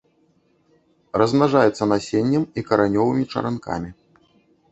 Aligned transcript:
Размнажаецца 1.21 1.83
насеннем 1.93 2.43
і 2.61 2.63
каранёвымі 2.69 3.23
чаранкамі. 3.35 3.89